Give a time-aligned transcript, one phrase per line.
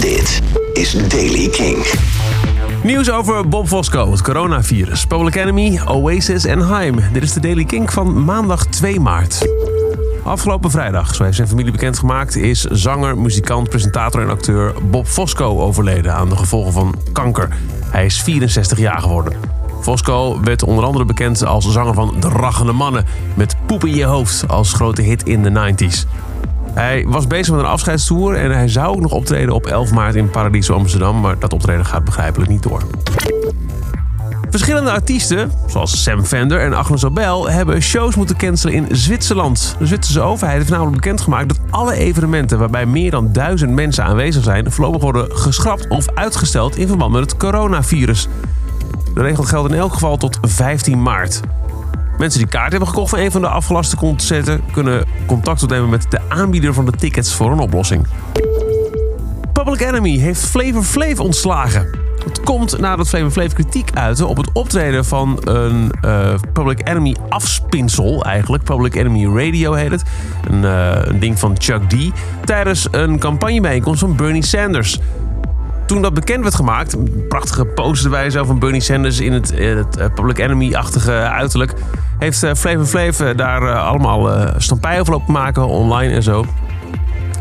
[0.00, 0.42] Dit
[0.72, 1.86] is Daily King.
[2.82, 6.98] Nieuws over Bob Fosco, het coronavirus, Public Enemy, Oasis en Haim.
[7.12, 9.48] Dit is de Daily King van maandag 2 maart.
[10.24, 15.60] Afgelopen vrijdag, zo heeft zijn familie bekendgemaakt, is zanger, muzikant, presentator en acteur Bob Fosco
[15.60, 17.48] overleden aan de gevolgen van kanker.
[17.84, 19.32] Hij is 64 jaar geworden.
[19.80, 23.04] Fosco werd onder andere bekend als zanger van De Rachende Mannen
[23.34, 26.06] met Poep in je hoofd als grote hit in de 90s.
[26.76, 30.14] Hij was bezig met een afscheidstoer en hij zou ook nog optreden op 11 maart
[30.14, 32.82] in Paradiso Amsterdam, maar dat optreden gaat begrijpelijk niet door.
[34.50, 39.76] Verschillende artiesten, zoals Sam Fender en Agnes Obel, hebben shows moeten cancelen in Zwitserland.
[39.78, 44.44] De Zwitserse overheid heeft namelijk bekendgemaakt dat alle evenementen waarbij meer dan duizend mensen aanwezig
[44.44, 48.28] zijn, voorlopig worden geschrapt of uitgesteld in verband met het coronavirus.
[49.14, 51.40] De regel geldt in elk geval tot 15 maart.
[52.18, 56.10] Mensen die kaart hebben gekocht voor een van de afgelaste concerten kunnen contact opnemen met
[56.10, 58.06] de aanbieder van de tickets voor een oplossing.
[59.52, 62.04] Public Enemy heeft Flavor Flav ontslagen.
[62.24, 67.16] Het komt nadat Flavor Flav kritiek uitte op het optreden van een uh, Public Enemy
[67.28, 68.64] afspinsel, eigenlijk.
[68.64, 70.02] Public Enemy Radio heet het.
[70.50, 71.94] Een, een ding van Chuck D.
[72.44, 74.98] Tijdens een campagnebijeenkomst van Bernie Sanders
[75.86, 79.58] toen dat bekend werd gemaakt, een prachtige poster wij zo van Bernie Sanders in het,
[79.58, 81.72] het eh, Public Enemy-achtige uiterlijk,
[82.18, 86.44] heeft Flavor Flav daar uh, allemaal uh, stampij over lopen maken, online en zo.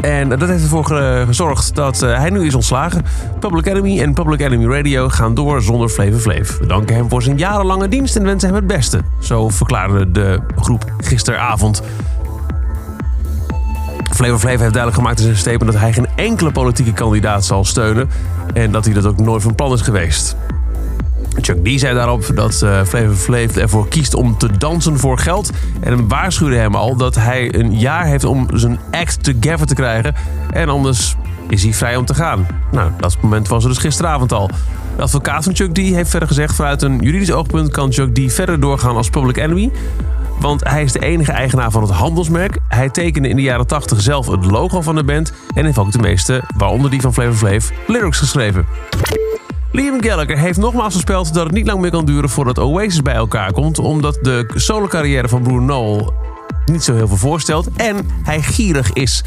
[0.00, 0.84] En dat heeft ervoor
[1.26, 3.04] gezorgd dat hij nu is ontslagen.
[3.38, 6.58] Public Enemy en Public Enemy Radio gaan door zonder Flavor Flav.
[6.58, 9.00] We danken hem voor zijn jarenlange dienst en wensen hem het beste.
[9.18, 11.82] Zo verklaarde de groep gisteravond.
[14.14, 17.64] Flavor Flav heeft duidelijk gemaakt in zijn statement dat hij geen enkele politieke kandidaat zal
[17.64, 18.10] steunen.
[18.54, 20.36] En dat hij dat ook nooit van plan is geweest.
[21.40, 25.50] Chuck D zei daarop dat Flavor Flav ervoor kiest om te dansen voor geld.
[25.80, 30.14] En waarschuwde hem al dat hij een jaar heeft om zijn act together te krijgen.
[30.50, 31.16] En anders
[31.48, 32.46] is hij vrij om te gaan.
[32.72, 34.50] Nou, dat moment was er dus gisteravond al.
[34.96, 36.54] De advocaat van Chuck D heeft verder gezegd...
[36.54, 39.70] vanuit een juridisch oogpunt kan Chuck D verder doorgaan als public enemy...
[40.42, 42.58] Want hij is de enige eigenaar van het handelsmerk.
[42.68, 45.32] Hij tekende in de jaren 80 zelf het logo van de band.
[45.54, 48.66] En heeft ook de meeste, waaronder die van Flavor Flav, lyrics geschreven.
[49.72, 53.14] Liam Gallagher heeft nogmaals voorspeld dat het niet lang meer kan duren voordat Oasis bij
[53.14, 53.78] elkaar komt.
[53.78, 56.12] Omdat de solo carrière van Bruno Noel
[56.66, 57.68] niet zo heel veel voorstelt.
[57.76, 59.24] En hij gierig is.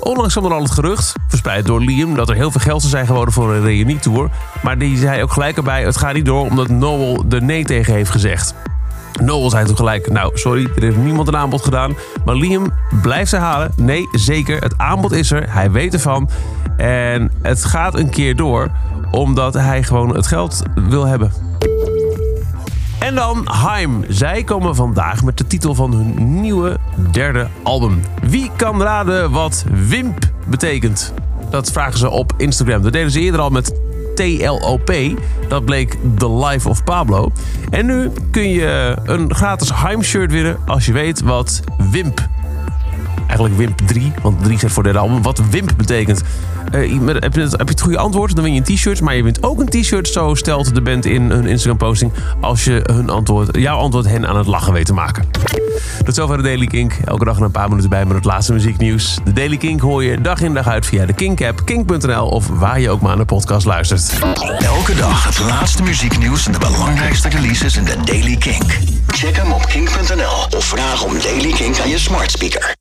[0.00, 2.92] Onlangs kwam er al het gerucht, verspreid door Liam, dat er heel veel geld zou
[2.92, 4.30] zijn geworden voor een reunietour.
[4.62, 7.94] Maar die zei ook gelijk erbij, het gaat niet door omdat Noel er nee tegen
[7.94, 8.54] heeft gezegd.
[9.20, 11.96] Noel zei toen gelijk, nou sorry, er heeft niemand een aanbod gedaan.
[12.24, 16.30] Maar Liam blijft herhalen, nee zeker, het aanbod is er, hij weet ervan.
[16.76, 18.70] En het gaat een keer door,
[19.10, 21.32] omdat hij gewoon het geld wil hebben.
[22.98, 24.04] En dan Haim.
[24.08, 26.76] Zij komen vandaag met de titel van hun nieuwe
[27.10, 28.00] derde album.
[28.22, 31.12] Wie kan raden wat WIMP betekent?
[31.50, 32.82] Dat vragen ze op Instagram.
[32.82, 33.72] Dat deden ze eerder al met
[34.18, 34.92] TLOP.
[35.48, 37.30] Dat bleek The Life of Pablo.
[37.70, 42.28] En nu kun je een gratis Heim shirt winnen als je weet wat WIMP
[43.28, 45.22] eigenlijk WIMP 3, want 3 staat voor derde album.
[45.22, 46.22] Wat WIMP betekent.
[46.74, 49.00] Uh, heb, je het, heb goede antwoord, dan win je een t-shirt.
[49.00, 52.12] Maar je wint ook een t-shirt, zo stelt de band in hun Instagram-posting.
[52.40, 55.24] Als je hun antwoord, jouw antwoord hen aan het lachen weet te maken.
[56.04, 56.92] Tot zover de Daily Kink.
[57.04, 59.18] Elke dag een paar minuten bij met het laatste muzieknieuws.
[59.24, 62.80] De Daily Kink hoor je dag in dag uit via de Kink-app, kink.nl of waar
[62.80, 64.12] je ook maar naar de podcast luistert.
[64.58, 68.78] Elke dag het laatste muzieknieuws en de belangrijkste releases in de Daily Kink.
[69.06, 72.76] Check hem op kink.nl of vraag om Daily Kink aan je smart speaker.